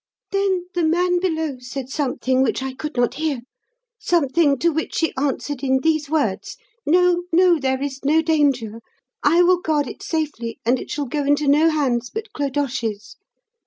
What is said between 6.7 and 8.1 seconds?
'No, no; there is